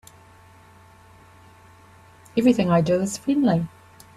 [2.35, 3.67] Everything I do is friendly.